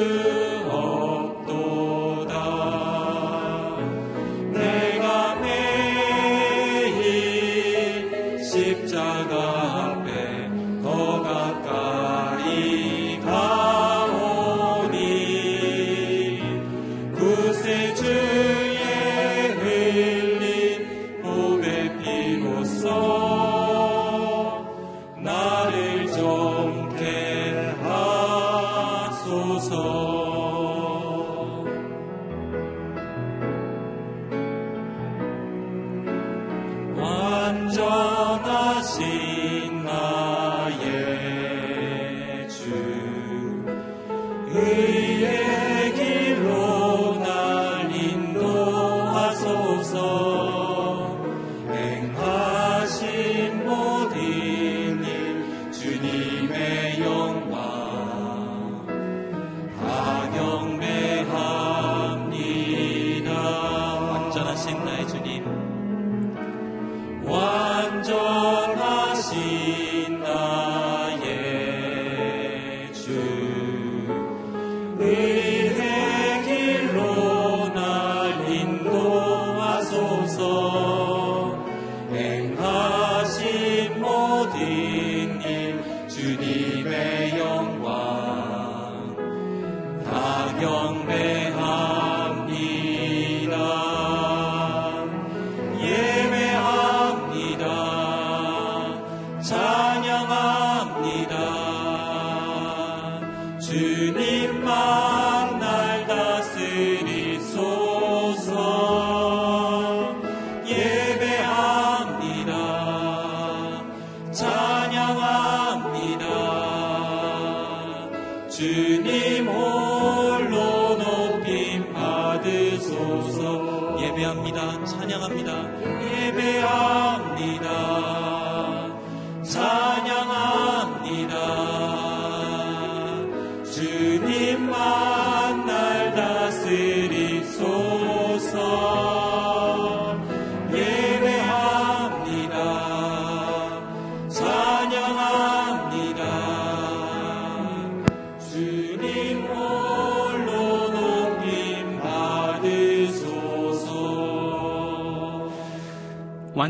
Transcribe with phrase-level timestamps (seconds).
[0.00, 0.29] 헤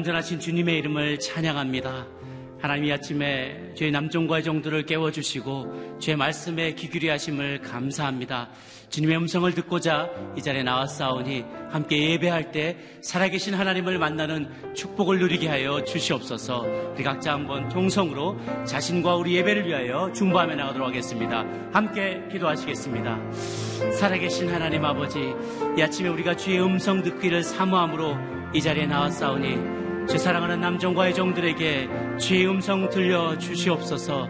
[0.01, 2.07] 완전하신 주님의 이름을 찬양합니다.
[2.59, 8.49] 하나님 이 아침에 저희 남종과의 정도를 깨워주시고 주의 말씀에 귀 하심을 감사합니다.
[8.89, 15.85] 주님의 음성을 듣고자 이 자리에 나왔사오니 함께 예배할 때 살아계신 하나님을 만나는 축복을 누리게 하여
[15.85, 21.45] 주시옵소서 우리 각자 한번 통성으로 자신과 우리 예배를 위하여 중보하며 나가도록 하겠습니다.
[21.73, 23.33] 함께 기도하시겠습니다.
[23.99, 25.21] 살아계신 하나님 아버지
[25.77, 31.89] 이 아침에 우리가 주의 음성 듣기를 사모함으로 이 자리에 나왔사오니 제 사랑하는 남정과의 종들에게
[32.19, 34.29] 주의 음성 들려 주시옵소서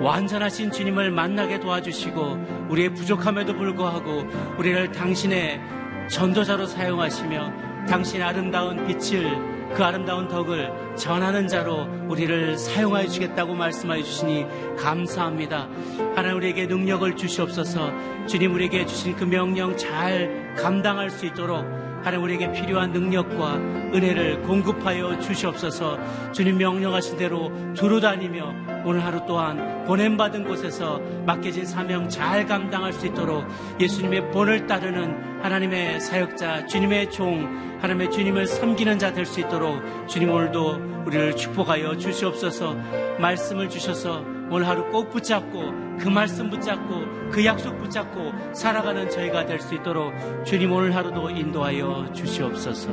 [0.00, 4.24] 완전하신 주님을 만나게 도와주시고 우리의 부족함에도 불구하고
[4.58, 5.60] 우리를 당신의
[6.08, 14.46] 전도자로 사용하시며 당신의 아름다운 빛을 그 아름다운 덕을 전하는 자로 우리를 사용하여 주겠다고 말씀하여 주시니
[14.76, 15.68] 감사합니다.
[16.16, 21.64] 하나님 우리에게 능력을 주시옵소서 주님 우리에게 주신 그 명령 잘 감당할 수 있도록
[22.02, 23.54] 하나님 우리에게 필요한 능력과
[23.94, 25.98] 은혜를 공급하여 주시옵소서.
[26.32, 28.54] 주님 명령하신 대로 두루 다니며
[28.84, 33.44] 오늘 하루 또한 보냄받은 곳에서 맡겨진 사명 잘 감당할 수 있도록
[33.78, 40.30] 예수님의 본을 따르는 하나님의 사역자 주님의 종 하나님의 주님을 섬기는 자 될 수 있도록 주님
[40.30, 42.74] 오늘도 우리를 축복하여 주시옵소서.
[43.18, 49.60] 말씀을 주셔서 오늘 하루 꼭 붙잡고 그 말씀 붙잡고 그 약속 붙잡고 살아가는 저희가 될
[49.60, 50.12] 수 있도록
[50.44, 52.90] 주님 오늘 하루도 인도하여 주시옵소서.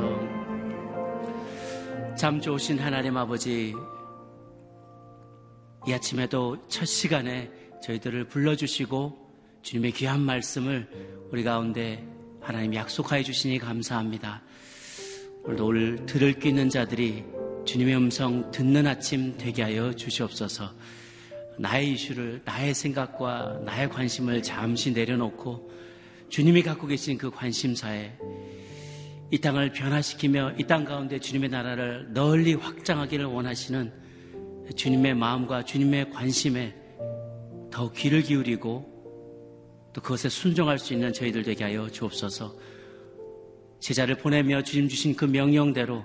[2.16, 3.74] 참 좋으신 하나님 아버지,
[5.86, 7.50] 이 아침에도 첫 시간에
[7.82, 9.28] 저희들을 불러주시고
[9.62, 10.88] 주님의 귀한 말씀을
[11.32, 12.06] 우리 가운데
[12.40, 14.42] 하나님 약속하여 주시니 감사합니다.
[15.44, 17.24] 오늘도 오늘 들을 끼 있는 자들이
[17.64, 20.70] 주님의 음성 듣는 아침 되게 하여 주시옵소서.
[21.58, 25.70] 나의 이슈를, 나의 생각과 나의 관심을 잠시 내려놓고
[26.28, 28.12] 주님이 갖고 계신 그 관심사에
[29.30, 33.92] 이 땅을 변화시키며 이 땅 가운데 주님의 나라를 널리 확장하기를 원하시는
[34.74, 36.74] 주님의 마음과 주님의 관심에
[37.70, 38.98] 더 귀를 기울이고
[39.92, 42.54] 또 그것에 순종할 수 있는 저희들 되게 하여 주옵소서.
[43.80, 46.04] 제자를 보내며 주님 주신 그 명령대로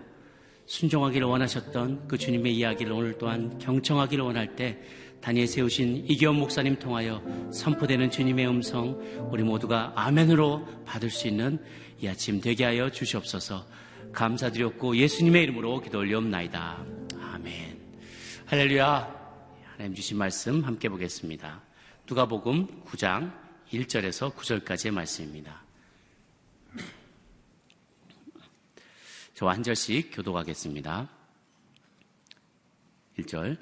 [0.66, 4.80] 순종하기를 원하셨던 그 주님의 이야기를 오늘 또한 경청하기를 원할 때
[5.24, 7.24] 단위에 세우신 이기원 목사님 통하여
[7.54, 9.00] 선포되는 주님의 음성
[9.32, 11.64] 우리 모두가 아멘으로 받을 수 있는
[12.02, 13.66] 이 아침 되게 하여 주시옵소서
[14.12, 16.86] 감사드렸고 예수님의 이름으로 기도 올리옵나이다.
[17.22, 17.80] 아멘.
[18.48, 19.24] 할렐루야.
[19.72, 21.62] 하나님 주신 말씀 함께 보겠습니다.
[22.06, 23.34] 누가복음 9장
[23.72, 25.64] 1절에서 9절까지의 말씀입니다.
[29.36, 31.10] 저와 한 절씩 교도하겠습니다.
[33.20, 33.58] 1절.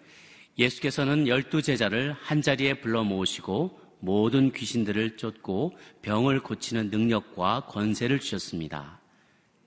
[0.57, 8.99] 예수께서는 열두 제자를 한자리에 불러 모으시고 모든 귀신들을 쫓고 병을 고치는 능력과 권세를 주셨습니다.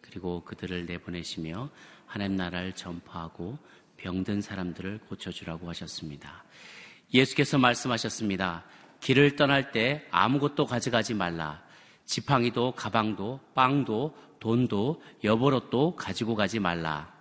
[0.01, 1.71] 그리고 그들을 내보내시며
[2.07, 3.59] 하나님 나라를 전파하고
[3.97, 6.45] 병든 사람들을 고쳐주라고 하셨습니다.
[7.13, 8.65] 예수께서 말씀하셨습니다.
[9.01, 11.63] 길을 떠날 때 아무것도 가져가지 말라.
[12.05, 17.14] 지팡이도 가방도 빵도 돈도 여보옷도 가지고 가지 말라.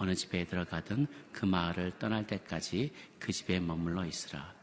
[0.00, 4.54] 어느 집에 들어가든 그 마을을 떠날 때까지 그 집에 머물러 있으라.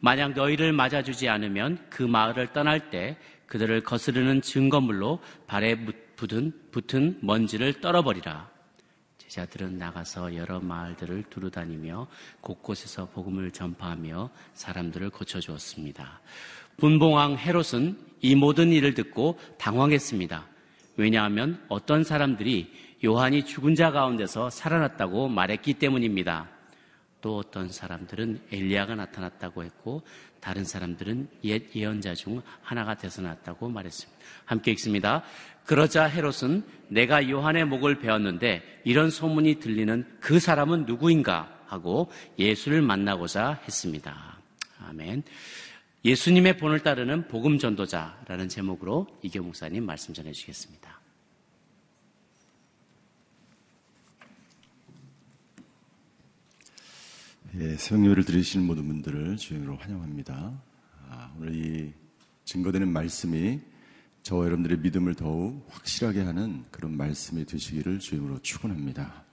[0.00, 7.80] 만약 너희를 맞아주지 않으면 그 마을을 떠날 때 그들을 거스르는 증거물로 발에 붙은, 붙은 먼지를
[7.80, 8.50] 떨어버리라.
[9.16, 12.06] 제자들은 나가서 여러 마을들을 두루 다니며
[12.42, 16.20] 곳곳에서 복음을 전파하며 사람들을 고쳐주었습니다.
[16.76, 20.46] 분봉왕 헤롯은 이 모든 일을 듣고 당황했습니다.
[20.96, 22.70] 왜냐하면 어떤 사람들이
[23.04, 26.48] 요한이 죽은 자 가운데서 살아났다고 말했기 때문입니다.
[27.20, 30.02] 또 어떤 사람들은 엘리야가 나타났다고 했고
[30.40, 34.20] 다른 사람들은 옛 예언자 중 하나가 되서 났다고 말했습니다.
[34.44, 35.22] 함께 읽습니다.
[35.64, 43.60] 그러자 헤롯은 내가 요한의 목을 베었는데 이런 소문이 들리는 그 사람은 누구인가 하고 예수를 만나고자
[43.64, 44.38] 했습니다.
[44.80, 45.22] 아멘.
[46.04, 50.91] 예수님의 본을 따르는 복음 전도자라는 제목으로 이교 목사님 말씀 전해 주시겠습니다.
[57.58, 60.62] 예, 새벽 예배를 들으시는 모든 분들을 주님으로 환영합니다.
[61.10, 61.92] 아, 오늘 이
[62.44, 63.60] 증거되는 말씀이
[64.22, 69.24] 저와 여러분들의 믿음을 더욱 확실하게 하는 그런 말씀이 되시기를 주임으로 축원합니다.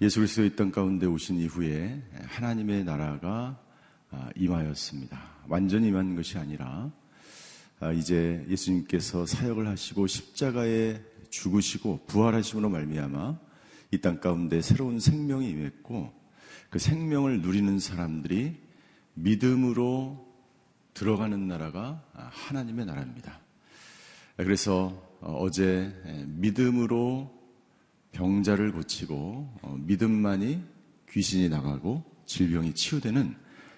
[0.00, 3.60] 예수 그리스도 의 땅 가운데 오신 이후에 하나님의 나라가
[4.10, 5.20] 아, 임하였습니다.
[5.46, 6.90] 완전히 임한 것이 아니라
[7.78, 13.38] 아, 이제 예수님께서 사역을 하시고 십자가에 죽으시고 부활하심으로 말미암아
[13.92, 16.18] 이 땅 가운데 새로운 생명이 임했고
[16.70, 18.56] 그 생명을 누리는 사람들이
[19.14, 20.26] 믿음으로
[20.94, 23.40] 들어가는 나라가 하나님의 나라입니다.
[24.36, 25.92] 그래서 어제
[26.26, 27.36] 믿음으로
[28.12, 30.62] 병자를 고치고 어, 믿음만이
[31.10, 33.34] 귀신이 나가고 질병이 치유되는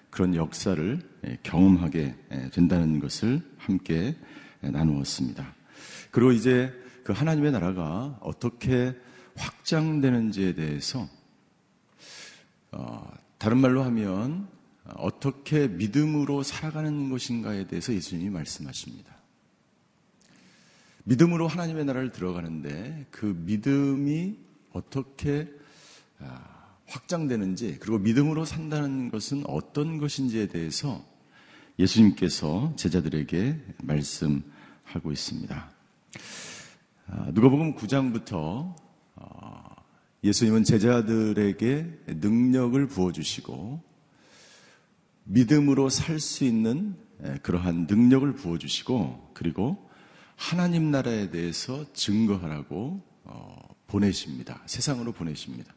[0.09, 0.99] 그런 역사를
[1.43, 2.15] 경험하게
[2.51, 4.15] 된다는 것을 함께
[4.59, 5.55] 나누었습니다.
[6.11, 8.93] 그리고 이제 그 하나님의 나라가 어떻게
[9.35, 11.07] 확장되는지에 대해서
[12.71, 14.47] 어, 다른 말로 하면
[14.95, 19.15] 어떻게 믿음으로 살아가는 것인가에 대해서 예수님이 말씀하십니다.
[21.03, 24.37] 믿음으로 하나님의 나라를 들어가는데 그 믿음이
[24.71, 25.51] 어떻게
[26.19, 31.03] 아, 확장되는지 그리고 믿음으로 산다는 것은 어떤 것인지에 대해서
[31.79, 35.71] 예수님께서 제자들에게 말씀하고 있습니다.
[37.07, 38.75] 아, 누가복음 9장부터
[39.15, 39.60] 아,
[40.23, 43.81] 예수님은 제자들에게 능력을 부어주시고
[45.23, 46.95] 믿음으로 살 수 있는
[47.41, 49.89] 그러한 능력을 부어주시고 그리고
[50.35, 54.61] 하나님 나라에 대해서 증거하라고 어, 보내십니다.
[54.65, 55.73] 세상으로 보내십니다.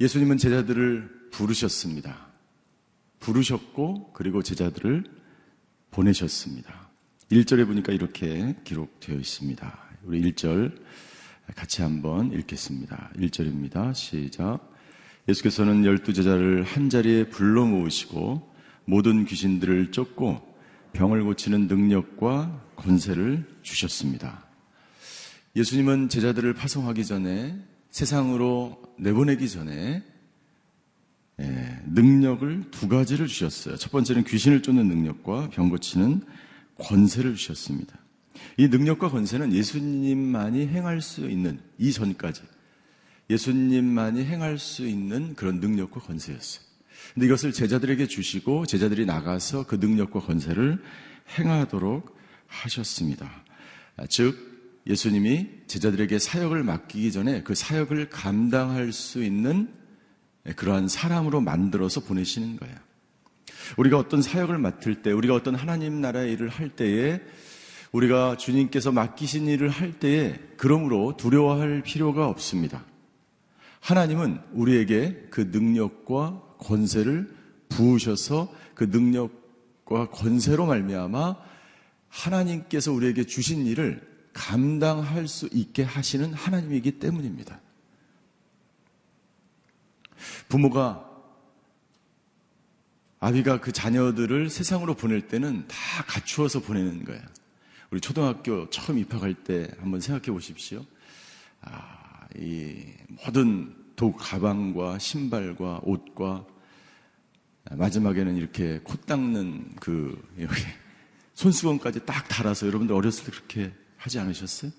[0.00, 2.28] 예수님은 제자들을 부르셨습니다.
[3.18, 5.04] 부르셨고 그리고 제자들을
[5.90, 6.90] 보내셨습니다.
[7.30, 9.78] 1절에 보니까 이렇게 기록되어 있습니다.
[10.04, 10.78] 우리 1절
[11.56, 13.10] 같이 한번 읽겠습니다.
[13.16, 13.94] 1절입니다.
[13.94, 14.70] 시작.
[15.28, 18.50] 예수께서는 열두 제자를 한 자리에 불러 모으시고
[18.84, 20.40] 모든 귀신들을 쫓고
[20.92, 24.44] 병을 고치는 능력과 권세를 주셨습니다.
[25.56, 27.56] 예수님은 제자들을 파송하기 전에
[27.90, 30.02] 세상으로 내보내기 전에
[31.40, 33.76] 예, 능력을 두 가지를 주셨어요.
[33.76, 36.22] 첫 번째는 귀신을 쫓는 능력과 병 고치는
[36.78, 37.99] 권세를 주셨습니다.
[38.56, 42.42] 이 능력과 권세는 예수님만이 행할 수 있는 이전까지
[43.30, 46.64] 예수님만이 행할 수 있는 그런 능력과 권세였어요.
[47.14, 50.82] 근데 이것을 제자들에게 주시고 제자들이 나가서 그 능력과 권세를
[51.38, 52.16] 행하도록
[52.46, 53.30] 하셨습니다.
[54.08, 54.50] 즉,
[54.86, 59.72] 예수님이 제자들에게 사역을 맡기기 전에 그 사역을 감당할 수 있는
[60.56, 62.76] 그러한 사람으로 만들어서 보내시는 거예요.
[63.76, 67.20] 우리가 어떤 사역을 맡을 때, 우리가 어떤 하나님 나라의 일을 할 때에
[67.92, 72.84] 우리가 주님께서 맡기신 일을 할 때에 그러므로 두려워할 필요가 없습니다.
[73.80, 77.34] 하나님은 우리에게 그 능력과 권세를
[77.68, 81.36] 부으셔서 그 능력과 권세로 말미암아
[82.08, 87.60] 하나님께서 우리에게 주신 일을 감당할 수 있게 하시는 하나님이기 때문입니다.
[90.48, 91.06] 부모가
[93.18, 97.22] 아비가 그 자녀들을 세상으로 보낼 때는 다 갖추어서 보내는 거예요.
[97.90, 100.84] 우리 초등학교 처음 입학할 때 한번 생각해 보십시오.
[101.60, 106.46] 아, 이 모든 독 가방과 신발과 옷과
[107.72, 110.54] 마지막에는 이렇게 코 닦는 그 이렇게
[111.34, 114.70] 손수건까지 딱 달아서 여러분들 어렸을 때 그렇게 하지 않으셨어요?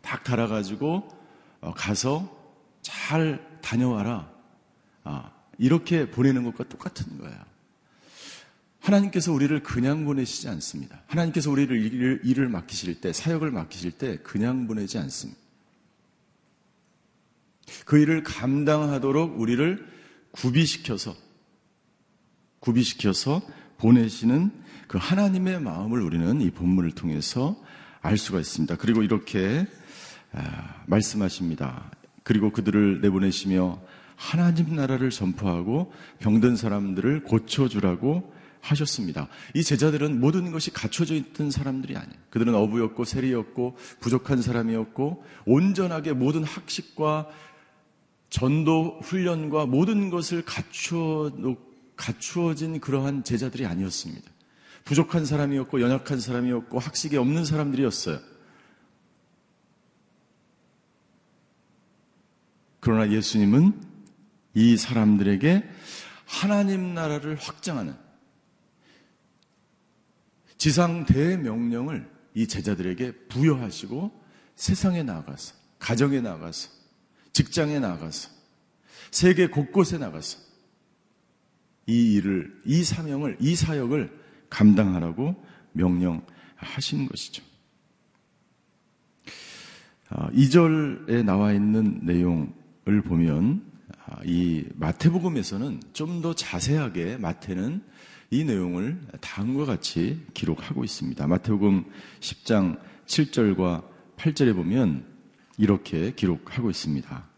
[0.00, 1.08] 딱 달아가지고
[1.62, 2.30] 어, 가서
[2.80, 4.30] 잘 다녀와라.
[5.04, 7.51] 아, 이렇게 보내는 것과 똑같은 거예요.
[8.82, 11.02] 하나님께서 우리를 그냥 보내시지 않습니다.
[11.06, 15.40] 하나님께서 우리를 일을, 일을 맡기실 때, 사역을 맡기실 때 그냥 보내지 않습니다.
[17.86, 19.86] 그 일을 감당하도록 우리를
[20.32, 21.14] 구비시켜서
[22.58, 23.40] 구비시켜서
[23.78, 24.50] 보내시는
[24.88, 27.56] 그 하나님의 마음을 우리는 이 본문을 통해서
[28.00, 28.76] 알 수가 있습니다.
[28.76, 29.66] 그리고 이렇게
[30.32, 31.90] 아, 말씀하십니다.
[32.24, 33.80] 그리고 그들을 내보내시며
[34.16, 38.32] 하나님 나라를 전파하고 병든 사람들을 고쳐주라고
[38.62, 39.28] 하셨습니다.
[39.54, 42.18] 이 제자들은 모든 것이 갖춰져 있던 사람들이 아니에요.
[42.30, 47.28] 그들은 어부였고 세리였고 부족한 사람이었고 온전하게 모든 학식과
[48.30, 51.30] 전도 훈련과 모든 것을 갖추어,
[51.96, 54.30] 갖추어진 그러한 제자들이 아니었습니다.
[54.84, 58.18] 부족한 사람이었고, 연약한 사람이었고, 학식이 없는 사람들이었어요.
[62.80, 63.80] 그러나 예수님은
[64.54, 65.62] 이 사람들에게
[66.26, 67.94] 하나님 나라를 확장하는
[70.62, 74.12] 지상 대명령을 이 제자들에게 부여하시고
[74.54, 76.70] 세상에 나가서, 가정에 나가서,
[77.32, 78.30] 직장에 나가서
[79.10, 80.38] 세계 곳곳에 나가서
[81.88, 84.16] 이 일을 이 사명을 이 사역을
[84.50, 85.34] 감당하라고
[85.72, 87.42] 명령하신 것이죠.
[90.10, 93.64] 아, 2절에 나와 있는 내용을 보면
[94.06, 97.82] 아, 이 마태복음에서는 좀 더 자세하게 마태는
[98.32, 101.26] 이 내용을 다음과 같이 기록하고 있습니다.
[101.26, 101.84] 마태복음
[102.20, 103.84] 10장 7절과
[104.16, 105.04] 8절에 보면
[105.58, 107.28] 이렇게 기록하고 있습니다.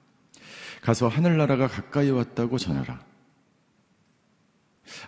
[0.82, 3.04] 가서 하늘나라가 가까이 왔다고 전하라.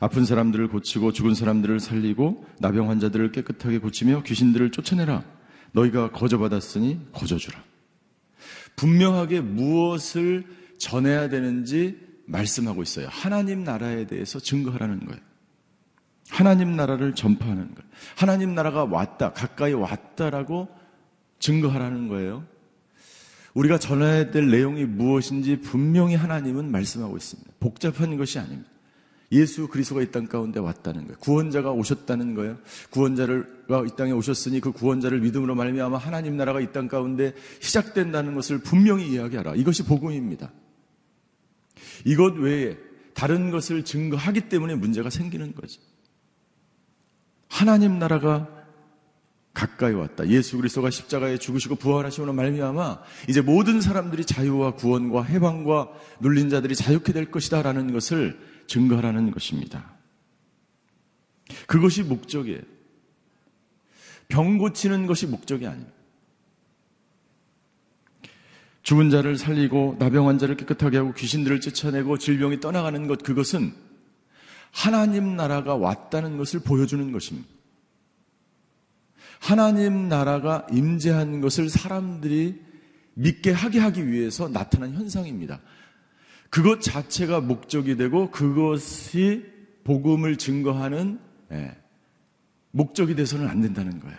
[0.01, 5.23] 아픈 사람들을 고치고 죽은 사람들을 살리고 나병 환자들을 깨끗하게 고치며 귀신들을 쫓아내라.
[5.71, 7.63] 너희가 거저 받았으니 거저 주라.
[8.75, 10.47] 분명하게 무엇을
[10.79, 13.07] 전해야 되는지 말씀하고 있어요.
[13.09, 15.36] 하나님 나라에 대해서 증거하라는 거예요.
[16.31, 17.91] 하나님 나라를 전파하는 거예요.
[18.17, 20.69] 하나님 나라가 왔다, 가까이 왔다라고
[21.39, 22.45] 증거하라는 거예요.
[23.55, 27.51] 우리가 전해야 될 내용이 무엇인지 분명히 하나님은 말씀하고 있습니다.
[27.59, 28.71] 복잡한 것이 아닙니다.
[29.33, 31.19] 예수 그리스도가 이 땅 가운데 왔다는 거예요.
[31.19, 32.59] 구원자가 오셨다는 거예요.
[32.91, 38.59] 구원자가 이 땅에 오셨으니 그 구원자를 믿음으로 말미암아 하나님 나라가 이 땅 가운데 시작된다는 것을
[38.59, 39.55] 분명히 이야기하라.
[39.57, 40.53] 이것이 복음입니다.
[42.05, 42.77] 이것 외에
[43.15, 45.81] 다른 것을 증거하기 때문에 문제가 생기는 거죠.
[47.57, 48.47] 하나님 나라가
[49.55, 50.29] 가까이 왔다.
[50.29, 52.99] 예수 그리스도가 십자가에 죽으시고 부활하시므로 말미암아
[53.31, 55.89] 이제 모든 사람들이 자유와 구원과 해방과
[56.21, 59.91] 눌린 자들이 자유케 될 것이다라는 것을 증거하라는 것입니다.
[61.67, 62.61] 그것이 목적이에요.
[64.29, 65.95] 병 고치는 것이 목적이 아닙니다.
[68.83, 73.86] 죽은 자를 살리고 나병 환자를 깨끗하게 하고 귀신들을 쫓아내고 질병이 떠나가는 것 그것은
[74.77, 77.49] 하나님 나라가 왔다는 것을 보여주는 것입니다.
[79.41, 82.61] 하나님 나라가 임재한 것을 사람들이
[83.15, 85.61] 믿게 하게 하기 위해서 나타난 현상입니다.
[86.51, 89.47] 그것 자체가 목적이 되고 그것이
[89.85, 91.21] 복음을 증거하는
[91.53, 91.75] 예,
[92.71, 94.19] 목적이 돼서는 안 된다는 거예요.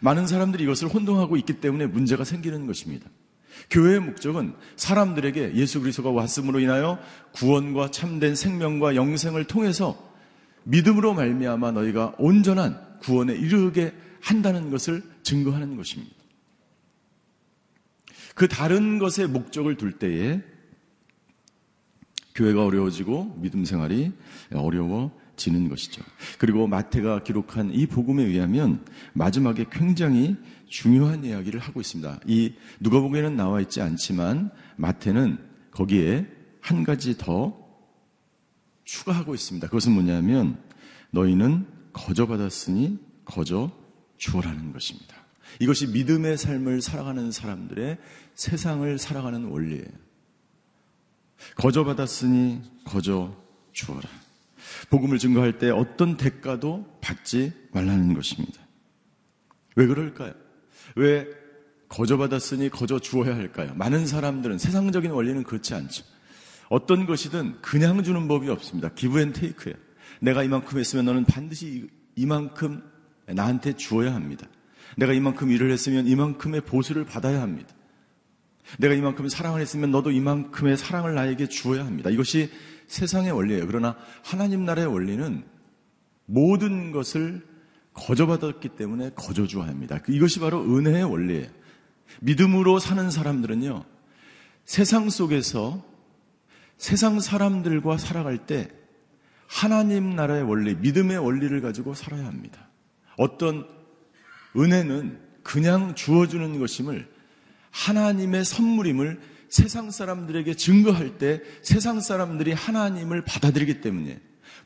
[0.00, 3.10] 많은 사람들이 이것을 혼동하고 있기 때문에 문제가 생기는 것입니다.
[3.70, 6.98] 교회의 목적은 사람들에게 예수 그리스도가 왔음으로 인하여
[7.32, 10.12] 구원과 참된 생명과 영생을 통해서
[10.64, 16.14] 믿음으로 말미암아 너희가 온전한 구원에 이르게 한다는 것을 증거하는 것입니다.
[18.34, 20.40] 그 다른 것에 목적을 둘 때에
[22.34, 24.12] 교회가 어려워지고 믿음 생활이
[24.54, 26.02] 어려워 지는 것이죠.
[26.38, 30.36] 그리고 마태가 기록한 이 복음에 의하면 마지막에 굉장히
[30.68, 32.20] 중요한 이야기를 하고 있습니다.
[32.26, 35.38] 이 누가복음에는 나와 있지 않지만 마태는
[35.70, 36.26] 거기에
[36.60, 37.58] 한 가지 더
[38.84, 39.66] 추가하고 있습니다.
[39.68, 40.58] 그것은 뭐냐면
[41.10, 43.70] 너희는 거저 받았으니 거저
[44.16, 45.16] 주어라는 것입니다.
[45.60, 47.98] 이것이 믿음의 삶을 살아가는 사람들의
[48.34, 49.84] 세상을 살아가는 원리예요.
[51.56, 53.36] 거저 받았으니 거저
[53.72, 54.08] 주어라.
[54.90, 58.60] 복음을 증거할 때 어떤 대가도 받지 말라는 것입니다.
[59.76, 60.32] 왜 그럴까요?
[60.96, 61.26] 왜
[61.88, 63.72] 거저 받았으니 거저 주어야 할까요?
[63.74, 66.04] 많은 사람들은 세상적인 원리는 그렇지 않죠.
[66.68, 68.88] 어떤 것이든 그냥 주는 법이 없습니다.
[68.94, 69.76] give and take예요.
[70.20, 72.82] 내가 이만큼 했으면 너는 반드시 이만큼
[73.26, 74.46] 나한테 주어야 합니다.
[74.96, 77.74] 내가 이만큼 일을 했으면 이만큼의 보수를 받아야 합니다.
[78.78, 82.10] 내가 이만큼 사랑을 했으면 너도 이만큼의 사랑을 나에게 주어야 합니다.
[82.10, 82.50] 이것이
[82.86, 83.66] 세상의 원리예요.
[83.66, 85.44] 그러나 하나님 나라의 원리는
[86.26, 87.46] 모든 것을
[87.94, 90.00] 거저받았기 때문에 거저주어야 합니다.
[90.08, 91.48] 이것이 바로 은혜의 원리예요.
[92.20, 93.84] 믿음으로 사는 사람들은요,
[94.64, 95.84] 세상 속에서
[96.76, 98.68] 세상 사람들과 살아갈 때
[99.46, 102.68] 하나님 나라의 원리, 믿음의 원리를 가지고 살아야 합니다.
[103.16, 103.66] 어떤
[104.56, 107.08] 은혜는 그냥 주어주는 것임을
[107.70, 109.20] 하나님의 선물임을
[109.52, 114.18] 세상 사람들에게 증거할 때 세상 사람들이 하나님을 받아들이기 때문에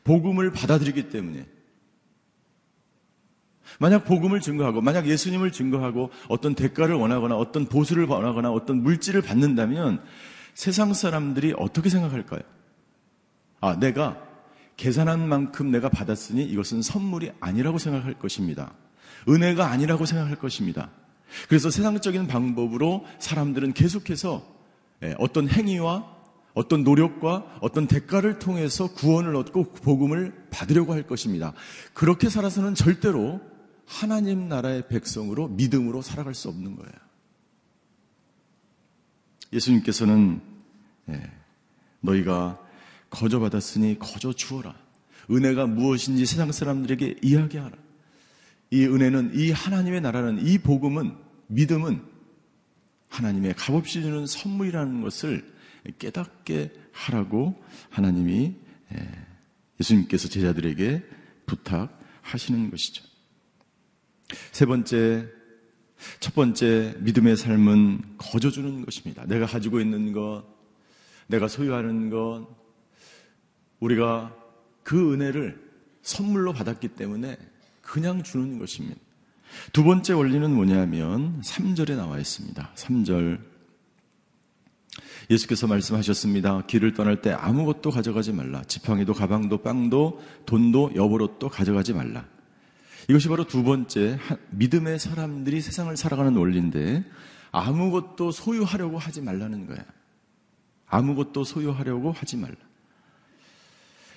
[0.05, 1.45] 복음을 받아들이기 때문에
[3.81, 10.05] 만약 복음을 증거하고 만약 예수님을 증거하고 어떤 대가를 원하거나 어떤 보수를 원하거나 어떤 물질을 받는다면
[10.55, 12.43] 세상 사람들이 어떻게 생각할까요?
[13.61, 14.23] 아, 내가
[14.77, 18.73] 계산한 만큼 내가 받았으니 이것은 선물이 아니라고 생각할 것입니다.
[19.29, 20.91] 은혜가 아니라고 생각할 것입니다.
[21.49, 24.56] 그래서 세상적인 방법으로 사람들은 계속해서 예,
[25.19, 26.17] 어떤 행위와
[26.55, 31.53] 어떤 노력과 어떤 대가를 통해서 구원을 얻고 복음을 받으려고 할 것입니다.
[31.93, 33.43] 그렇게 살아서는 절대로
[33.85, 36.93] 하나님 나라의 백성으로 믿음으로 살아갈 수 없는 거예요.
[39.53, 40.41] 예수님께서는
[41.11, 41.31] 예,
[42.01, 42.59] 너희가
[43.11, 44.75] 거저 받았으니 거저 주어라.
[45.31, 47.77] 은혜가 무엇인지 세상 사람들에게 이야기하라.
[48.71, 51.17] 이 은혜는 이 하나님의 나라는 이 복음은
[51.49, 52.16] 믿음은
[53.09, 55.45] 하나님의 값없이 주는 선물이라는 것을
[55.99, 58.55] 깨닫게 하라고 하나님이
[58.95, 59.09] 예,
[59.81, 61.03] 예수님께서 제자들에게
[61.47, 63.05] 부탁하시는 것이죠.
[64.53, 65.29] 세 번째
[66.21, 69.25] 첫 번째 믿음의 삶은 거저주는 것입니다.
[69.27, 70.45] 내가 가지고 있는 것,
[71.27, 72.47] 내가 소유하는 것,
[73.81, 74.35] 우리가
[74.83, 75.65] 그 은혜를
[76.03, 77.37] 선물로 받았기 때문에
[77.81, 79.01] 그냥 주는 것입니다.
[79.73, 82.71] 두 번째 원리는 뭐냐면 3절에 나와 있습니다.
[82.75, 83.39] 3절.
[85.31, 86.67] 예수께서 말씀하셨습니다.
[86.67, 88.63] 길을 떠날 때 아무것도 가져가지 말라.
[88.65, 92.25] 지팡이도 가방도 빵도 돈도 여보로또 가져가지 말라.
[93.09, 94.19] 이것이 바로 두 번째
[94.51, 97.05] 믿음의 사람들이 세상을 살아가는 원리인데
[97.53, 99.85] 아무것도 소유하려고 하지 말라는 거야.
[100.87, 102.57] 아무것도 소유하려고 하지 말라.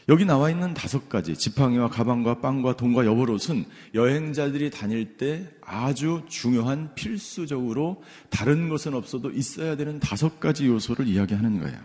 [0.09, 6.95] 여기 나와 있는 다섯 가지 지팡이와 가방과 빵과 돈과 여벌옷은 여행자들이 다닐 때 아주 중요한
[6.95, 11.79] 필수적으로 다른 것은 없어도 있어야 되는 다섯 가지 요소를 이야기하는 거예요.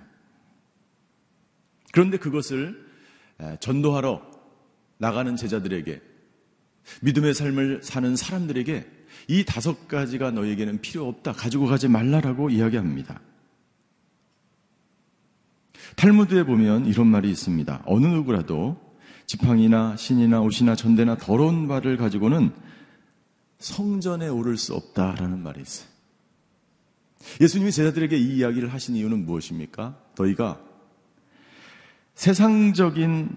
[1.92, 2.82] 그런데 그것을
[3.60, 4.22] 전도하러
[4.96, 6.00] 나가는 제자들에게
[7.02, 8.86] 믿음의 삶을 사는 사람들에게
[9.28, 11.32] 이 다섯 가지가 너에게는 필요 없다.
[11.32, 13.20] 가지고 가지 말라라고 이야기합니다.
[15.96, 17.82] 탈무드에 보면 이런 말이 있습니다.
[17.86, 18.76] 어느 누구라도
[19.26, 22.52] 지팡이나 신이나 옷이나 전대나 더러운 발을 가지고는
[23.58, 25.88] 성전에 오를 수 없다라는 말이 있어요.
[27.40, 29.96] 예수님이 제자들에게 이 이야기를 하신 이유는 무엇입니까?
[30.18, 30.60] 너희가
[32.14, 33.36] 세상적인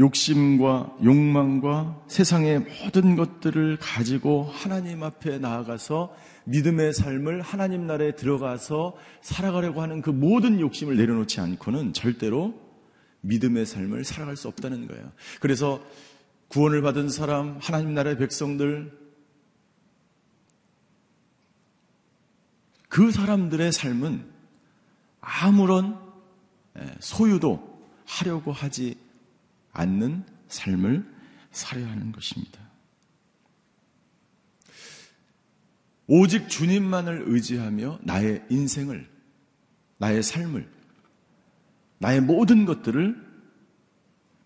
[0.00, 9.82] 욕심과 욕망과 세상의 모든 것들을 가지고 하나님 앞에 나아가서 믿음의 삶을 하나님 나라에 들어가서 살아가려고
[9.82, 12.54] 하는 그 모든 욕심을 내려놓지 않고는 절대로
[13.20, 15.12] 믿음의 삶을 살아갈 수 없다는 거예요.
[15.38, 15.84] 그래서
[16.48, 18.98] 구원을 받은 사람, 하나님 나라의 백성들,
[22.88, 24.24] 그 사람들의 삶은
[25.20, 25.96] 아무런
[26.78, 28.96] 예, 소유도 하려고 하지
[29.80, 31.04] 않는 삶을
[31.50, 32.60] 살아야 하는 것입니다.
[36.06, 39.08] 오직 주님만을 의지하며 나의 인생을,
[39.98, 40.68] 나의 삶을,
[41.98, 43.30] 나의 모든 것들을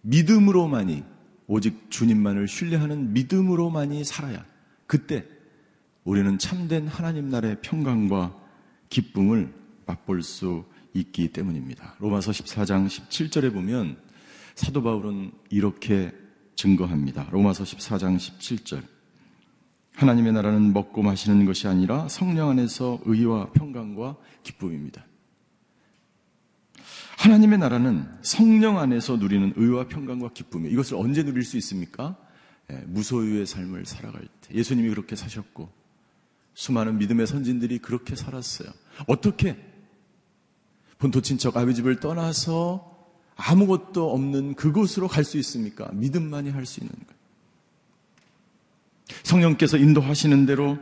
[0.03, 1.05] 믿음으로만이,
[1.47, 4.44] 오직 주님만을 신뢰하는 믿음으로만이 살아야
[4.87, 5.27] 그때
[6.05, 8.35] 우리는 참된 하나님 나라의 평강과
[8.88, 9.53] 기쁨을
[9.87, 11.97] 맛볼 수 있기 때문입니다.
[11.99, 13.97] 로마서 14장 17절에 보면
[14.55, 16.12] 사도 바울은 이렇게
[16.55, 17.29] 증거합니다.
[17.31, 18.83] 로마서 14장 17절.
[19.95, 25.07] 하나님의 나라는 먹고 마시는 것이 아니라 성령 안에서 의와 평강과 기쁨입니다.
[27.19, 32.17] 하나님의 나라는 성령 안에서 누리는 의와 평강과 기쁨이 이것을 언제 누릴 수 있습니까?
[32.71, 35.71] 예, 무소유의 삶을 살아갈 때 예수님이 그렇게 사셨고
[36.55, 38.69] 수많은 믿음의 선진들이 그렇게 살았어요.
[39.07, 39.57] 어떻게
[40.99, 42.93] 본토 친척 아비 집을 떠나서
[43.37, 45.88] 아무것도 없는 그곳으로 갈 수 있습니까?
[45.92, 47.14] 믿음만이 할 수 있는 거예요.
[49.23, 50.79] 성령께서 인도하시는 대로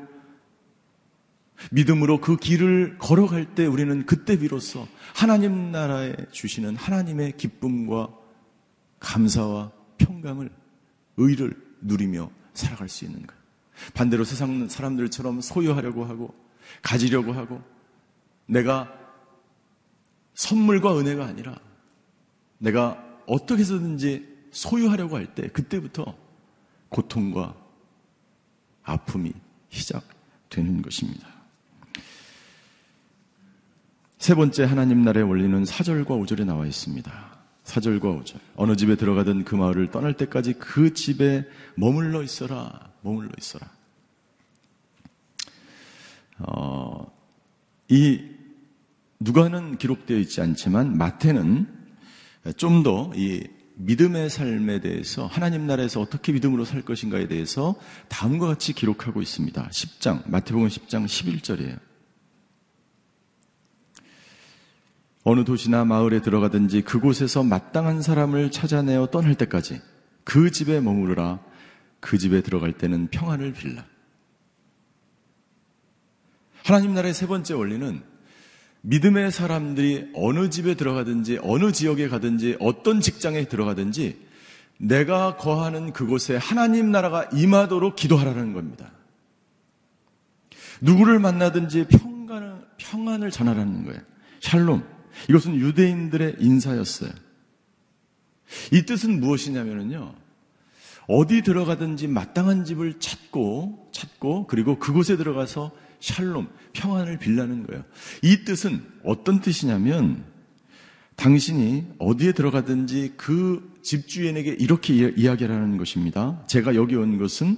[1.70, 8.12] 믿음으로 그 길을 걸어갈 때 우리는 그때 비로소 하나님 나라에 주시는 하나님의 기쁨과
[9.00, 10.50] 감사와 평강을
[11.16, 13.42] 의를 누리며 살아갈 수 있는 거예요.
[13.94, 16.34] 반대로 세상 사람들처럼 소유하려고 하고
[16.82, 17.62] 가지려고 하고
[18.46, 18.92] 내가
[20.34, 21.56] 선물과 은혜가 아니라
[22.62, 26.14] 내가 어떻게 해서든지 소유하려고 할 때 그때부터
[26.88, 27.56] 고통과
[28.82, 29.32] 아픔이
[29.70, 31.26] 시작되는 것입니다.
[34.18, 37.38] 세 번째 하나님 나라의 원리는 4절과 5절에 나와 있습니다.
[37.64, 38.38] 4절과 5절.
[38.56, 41.44] 어느 집에 들어가든 그 마을을 떠날 때까지 그 집에
[41.76, 42.92] 머물러 있어라.
[43.00, 43.68] 머물러 있어라.
[46.38, 47.10] 어,
[47.88, 48.20] 이
[49.18, 51.81] 누가는 기록되어 있지 않지만 마태는
[52.56, 57.74] 좀 더 이 믿음의 삶에 대해서 하나님 나라에서 어떻게 믿음으로 살 것인가에 대해서
[58.08, 59.68] 다음과 같이 기록하고 있습니다.
[59.68, 61.78] 10장, 마태복음 10장 11절이에요.
[65.24, 69.80] 어느 도시나 마을에 들어가든지 그곳에서 마땅한 사람을 찾아내어 떠날 때까지
[70.24, 71.40] 그 집에 머무르라
[72.00, 73.86] 그 집에 들어갈 때는 평안을 빌라.
[76.64, 78.02] 하나님 나라의 세 번째 원리는
[78.82, 84.20] 믿음의 사람들이 어느 집에 들어가든지 어느 지역에 가든지 어떤 직장에 들어가든지
[84.78, 88.90] 내가 거하는 그곳에 하나님 나라가 임하도록 기도하라는 겁니다.
[90.80, 94.00] 누구를 만나든지 평안을, 평안을 전하라는 거예요.
[94.40, 94.82] 샬롬.
[95.28, 97.12] 이것은 유대인들의 인사였어요.
[98.72, 100.14] 이 뜻은 무엇이냐면요.
[101.06, 105.70] 어디 들어가든지 마땅한 집을 찾고, 찾고, 그리고 그곳에 들어가서
[106.02, 107.84] 샬롬, 평안을 빌라는 거예요.
[108.22, 110.24] 이 뜻은 어떤 뜻이냐면
[111.14, 116.42] 당신이 어디에 들어가든지 그 집주인에게 이렇게 이야기하라는 것입니다.
[116.48, 117.56] 제가 여기 온 것은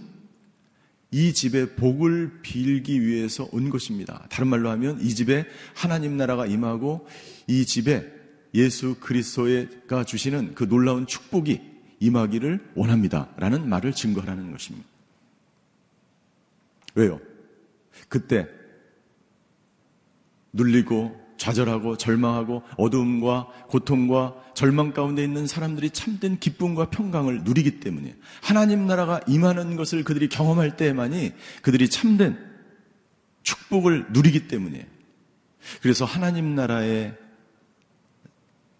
[1.10, 4.26] 이 집에 복을 빌기 위해서 온 것입니다.
[4.28, 7.06] 다른 말로 하면 이 집에 하나님 나라가 임하고
[7.46, 8.06] 이 집에
[8.52, 11.60] 예수 그리스도가 주시는 그 놀라운 축복이
[12.00, 13.30] 임하기를 원합니다.
[13.38, 14.86] 라는 말을 증거하는 것입니다.
[16.94, 17.20] 왜요?
[18.08, 18.48] 그때
[20.52, 28.86] 눌리고 좌절하고 절망하고 어두움과 고통과 절망 가운데 있는 사람들이 참된 기쁨과 평강을 누리기 때문에 하나님
[28.86, 32.38] 나라가 임하는 것을 그들이 경험할 때만이 그들이 참된
[33.42, 34.88] 축복을 누리기 때문에
[35.82, 37.16] 그래서 하나님 나라의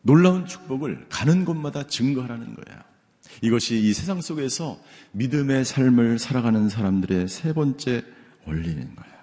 [0.03, 2.81] 놀라운 축복을 가는 곳마다 증거하라는 거예요.
[3.41, 4.79] 이것이 이 세상 속에서
[5.13, 8.05] 믿음의 삶을 살아가는 사람들의 세 번째
[8.47, 9.15] 원리는 거예요.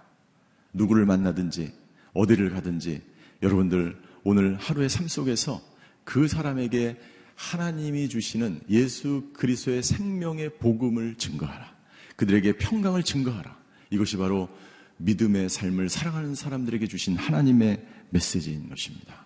[0.74, 1.74] 누구를 만나든지
[2.14, 3.02] 어디를 가든지
[3.42, 5.62] 여러분들 오늘 하루의 삶 속에서
[6.04, 6.98] 그 사람에게
[7.36, 11.76] 하나님이 주시는 예수 그리스도의 생명의 복음을 증거하라.
[12.16, 13.58] 그들에게 평강을 증거하라.
[13.90, 14.50] 이것이 바로
[14.98, 19.26] 믿음의 삶을 사랑하는 사람들에게 주신 하나님의 메시지인 것입니다.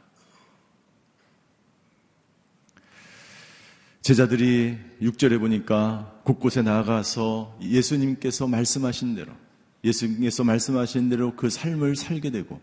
[4.01, 9.33] 제자들이 6절에 보니까 곳곳에 나아가서 예수님께서 말씀하신 대로
[9.85, 12.59] 예수님께서 말씀하신 대로 그 삶을 살게 되고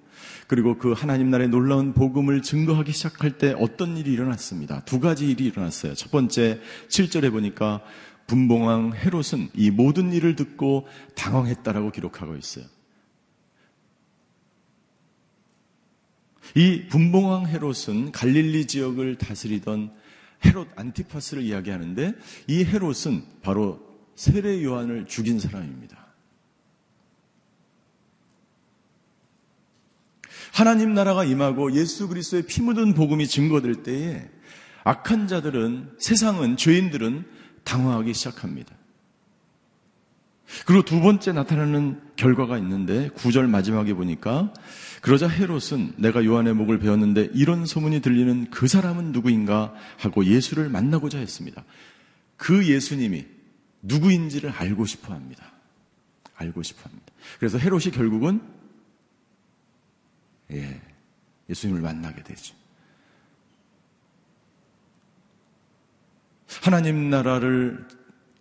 [0.47, 4.85] 그리고 그 하나님 나라의 놀라운 복음을 증거하기 시작할 때 어떤 일이 일어났습니다.
[4.85, 5.95] 두 가지 일이 일어났어요.
[5.95, 7.83] 첫 번째 7절에 보니까
[8.27, 12.65] 분봉왕 헤롯은 이 모든 일을 듣고 당황했다라고 기록하고 있어요.
[16.55, 19.93] 이 분봉왕 헤롯은 갈릴리 지역을 다스리던
[20.45, 22.15] 헤롯 안티파스를 이야기하는데
[22.49, 23.81] 이 헤롯은 바로
[24.15, 26.02] 세례 요한을 죽인 사람입니다.
[30.53, 34.29] 하나님 나라가 임하고 예수 그리스도의 피 묻은 복음이 증거될 때에
[34.85, 37.25] 악한 자들은 세상은 죄인들은
[37.65, 38.77] 당황하기 시작합니다.
[40.67, 44.53] 그리고 두 번째 나타나는 결과가 있는데 구절 마지막에 보니까
[45.01, 51.19] 그러자 헤롯은 내가 요한의 목을 베었는데 이런 소문이 들리는 그 사람은 누구인가 하고 예수를 만나고자
[51.19, 51.65] 했습니다.
[52.37, 53.25] 그 예수님이
[53.81, 55.51] 누구인지를 알고 싶어 합니다.
[56.37, 57.07] 알고 싶어 합니다.
[57.39, 58.43] 그래서 헤롯이 결국은
[60.53, 60.81] 예,
[61.49, 62.55] 예수님을 만나게 되죠.
[66.61, 67.87] 하나님 나라를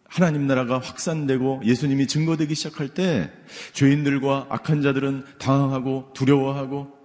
[0.06, 3.32] 하나님 나라가 확산되고 예수님이 증거되기 시작할 때
[3.72, 7.00] 죄인들과 악한 자들은 당황하고 두려워하고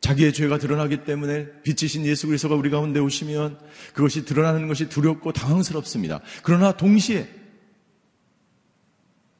[0.00, 3.58] 자기의 죄가 드러나기 때문에 빛이신 예수 그리스도가 우리 가운데 오시면
[3.92, 6.20] 그것이 드러나는 것이 두렵고 당황스럽습니다.
[6.42, 7.28] 그러나 동시에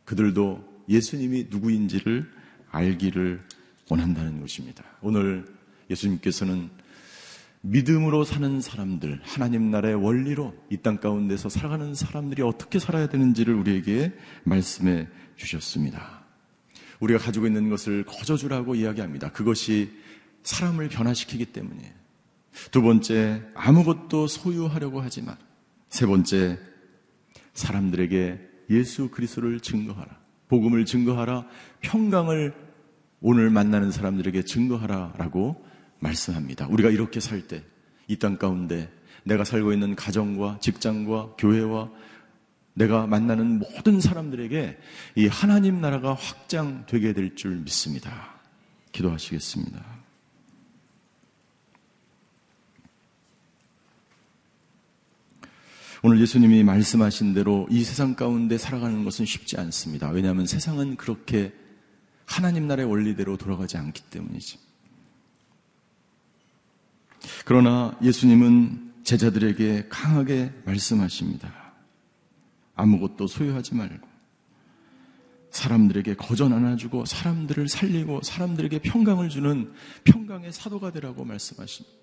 [0.05, 2.31] 그들도 예수님이 누구인지를
[2.71, 3.43] 알기를
[3.91, 4.85] 원한다는 것입니다.
[5.03, 5.45] 오늘
[5.91, 6.71] 예수님께서는
[7.63, 14.15] 믿음으로 사는 사람들, 하나님 나라의 원리로 이 땅 가운데서 살아가는 사람들이 어떻게 살아야 되는지를 우리에게
[14.45, 16.25] 말씀해 주셨습니다.
[17.01, 19.33] 우리가 가지고 있는 것을 거저주라고 이야기합니다.
[19.33, 19.91] 그것이
[20.43, 21.93] 사람을 변화시키기 때문이에요.
[22.71, 25.37] 두 번째, 아무것도 소유하려고 하지 마.
[25.91, 26.59] 세 번째,
[27.53, 30.19] 사람들에게 예수 그리스도를 증거하라.
[30.49, 31.47] 복음을 증거하라.
[31.81, 32.70] 평강을
[33.21, 35.65] 오늘 만나는 사람들에게 증거하라라고
[36.01, 36.67] 말씀합니다.
[36.69, 37.63] 우리가 이렇게 살 때
[38.09, 38.91] 이 땅 가운데
[39.25, 41.91] 내가 살고 있는 가정과 직장과 교회와
[42.75, 44.79] 내가 만나는 모든 사람들에게
[45.17, 48.41] 이 하나님 나라가 확장되게 될 줄 믿습니다.
[48.93, 49.85] 기도하시겠습니다.
[56.03, 60.09] 오늘 예수님이 말씀하신 대로 이 세상 가운데 살아가는 것은 쉽지 않습니다.
[60.11, 61.53] 왜냐하면 세상은 그렇게
[62.31, 64.59] 하나님 나라의 원리대로 돌아가지 않기 때문이지.
[67.45, 71.53] 그러나 예수님은 제자들에게 강하게 말씀하십니다.
[72.77, 74.09] 아무것도 소유하지 말고
[75.51, 79.73] 사람들에게 거전 안아주고 사람들을 살리고 사람들에게 평강을 주는
[80.05, 81.99] 평강의 사도가 되라고 말씀하십니다.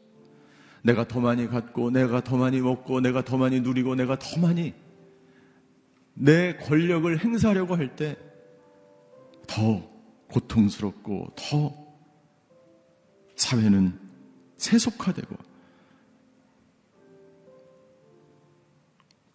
[0.83, 4.73] 내가 더 많이 갖고 내가 더 많이 먹고 내가 더 많이 누리고 내가 더 많이
[6.13, 8.27] 내 권력을 행사하려고 할 때
[9.47, 9.96] 더
[10.29, 11.87] 고통스럽고 더
[13.35, 13.99] 사회는
[14.57, 15.35] 세속화되고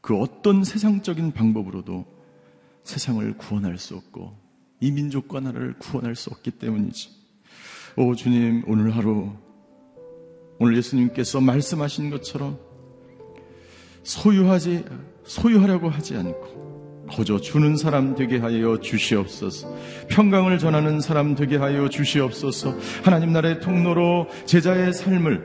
[0.00, 2.05] 그 어떤 세상적인 방법으로도
[2.83, 4.37] 세상을 구원할 수 없고
[4.81, 7.11] 이 민족과 나라를 구원할 수 없기 때문이지.
[7.96, 9.33] 오 주님 오늘 하루
[10.59, 12.59] 오늘 예수님께서 말씀하신 것처럼
[14.02, 14.85] 소유하지
[15.24, 16.71] 소유하려고 하지 않고
[17.12, 19.68] 거저 주는 사람 되게 하여 주시옵소서.
[20.09, 22.75] 평강을 전하는 사람 되게 하여 주시옵소서.
[23.05, 25.42] 하나님 나라의 통로로 제자의 삶을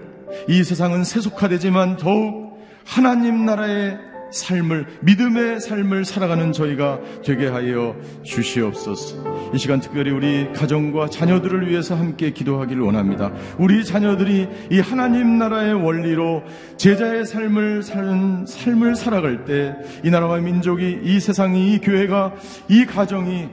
[0.48, 3.98] 이 세상은 세속화되지만 더욱 하나님 나라의
[4.32, 9.52] 삶을 믿음의 삶을 살아가는 저희가 되게 하여 주시옵소서.
[9.54, 13.32] 이 시간 특별히 우리 가정과 자녀들을 위해서 함께 기도하기를 원합니다.
[13.58, 16.44] 우리 자녀들이 이 하나님 나라의 원리로
[16.78, 22.34] 제자의 삶을 사는 삶을 살아갈 때 이 나라와 민족이 이 세상이 이 교회가
[22.70, 23.50] 이 가정이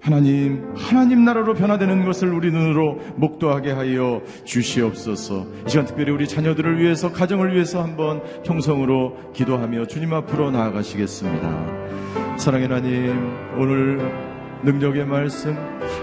[0.00, 5.46] 하나님, 하나님 나라로 변화되는 것을 우리 눈으로 목도하게 하여 주시옵소서.
[5.66, 12.38] 이 시간 특별히 우리 자녀들을 위해서, 가정을 위해서 한번 통성으로 기도하며 주님 앞으로 나아가시겠습니다.
[12.38, 14.30] 사랑의 하나님, 오늘
[14.62, 15.54] 능력의 말씀,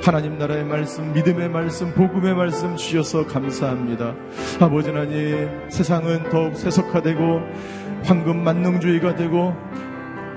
[0.04, 4.14] 하나님 나라의 말씀, 믿음의 말씀, 복음의 말씀 주셔서 감사합니다.
[4.60, 7.42] 아버지 하나님, 세상은 더욱 세속화되고
[8.04, 9.56] 황금 만능주의가 되고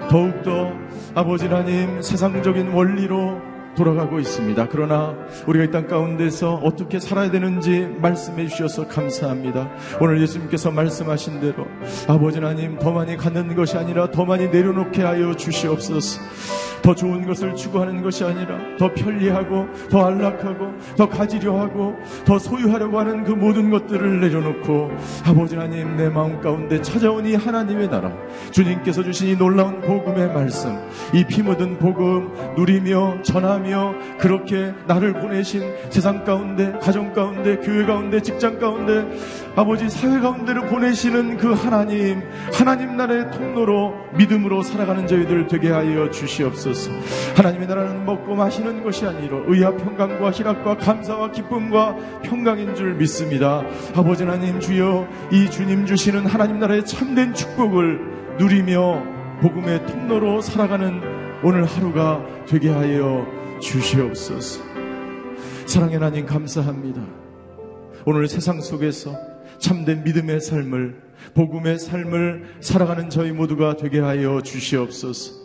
[0.09, 0.73] 더욱더
[1.15, 4.69] 아버지 하나님 세상적인 원리로 돌아가고 있습니다.
[4.71, 5.15] 그러나
[5.47, 9.69] 우리가 이 땅 가운데서 어떻게 살아야 되는지 말씀해 주셔서 감사합니다.
[10.01, 11.67] 오늘 예수님께서 말씀하신 대로
[12.09, 16.21] 아버지 하나님 더 많이 갖는 것이 아니라 더 많이 내려놓게 하여 주시옵소서.
[16.83, 22.99] 더 좋은 것을 추구하는 것이 아니라 더 편리하고 더 안락하고 더 가지려 하고 더 소유하려고
[22.99, 24.91] 하는 그 모든 것들을 내려놓고
[25.27, 28.11] 아버지 하나님 내 마음 가운데 찾아오니 하나님의 나라
[28.51, 30.71] 주님께서 주신 이 놀라운 복음의 말씀
[31.13, 33.70] 이 피 묻은 복음 누리며 전하며
[34.19, 39.05] 그렇게 나를 보내신 세상 가운데 가정 가운데 교회 가운데 직장 가운데
[39.57, 46.91] 아버지 사회 가운데를 보내시는 그 하나님 하나님 나라의 통로로 믿음으로 살아가는 저희들 되게 하여 주시옵소서.
[47.37, 53.63] 하나님의 나라는 먹고 마시는 것이 아니라 의와 평강과 희락과 감사와 기쁨과 평강인 줄 믿습니다.
[53.95, 58.01] 아버지 하나님 주여 이 주님 주시는 하나님 나라의 참된 축복을
[58.39, 59.03] 누리며
[59.41, 61.01] 복음의 통로로 살아가는
[61.43, 64.63] 오늘 하루가 되게 하여 주시옵소서
[65.67, 67.21] 사랑의 하나님 감사합니다
[68.07, 69.15] 오늘 세상 속에서
[69.59, 71.03] 참된 믿음의 삶을,
[71.35, 75.39] 복음의 삶을 살아가는 저희 모두가 되게 하여 주시옵소서.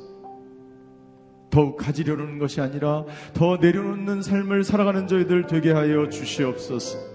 [1.50, 7.15] 더욱 가지려는 것이 아니라 더 내려놓는 삶을 살아가는 저희들 되게 하여 주시옵소서.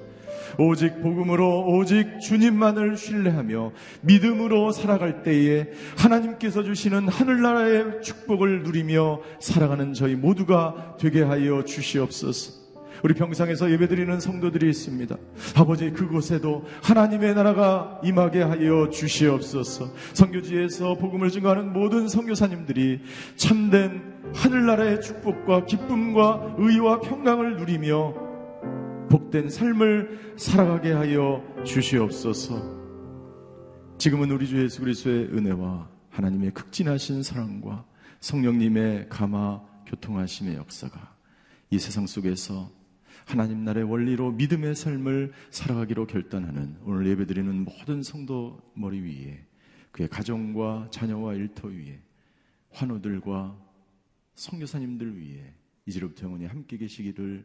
[0.59, 10.15] 오직 복음으로 오직 주님만을 신뢰하며 믿음으로 살아갈 때에 하나님께서 주시는 하늘나라의 축복을 누리며 살아가는 저희
[10.15, 12.61] 모두가 되게 하여 주시옵소서.
[13.03, 15.17] 우리 평상에서 예배드리는 성도들이 있습니다.
[15.57, 19.91] 아버지 그곳에도 하나님의 나라가 임하게 하여 주시옵소서.
[20.13, 23.01] 성교지에서 복음을 증거하는 모든 성교사님들이
[23.37, 24.03] 참된
[24.35, 28.30] 하늘나라의 축복과 기쁨과 의와 평강을 누리며
[29.11, 32.79] 복된 삶을 살아가게 하여 주시옵소서.
[33.99, 37.85] 지금은 우리 주 예수 그리스도의 은혜와 하나님의 극진하신 사랑과
[38.21, 41.17] 성령님의 감화 교통하심의 역사가
[41.71, 42.71] 이 세상 속에서
[43.27, 49.45] 하나님 나라의 원리로 믿음의 삶을 살아가기로 결단하는 오늘 예배드리는 모든 성도 머리 위에
[49.91, 52.01] 그의 가정과 자녀와 일터 위에
[52.71, 53.59] 환우들과
[54.37, 55.53] 성교사님들 위에
[55.87, 57.45] 이제로부터 영원히 함께 계시기를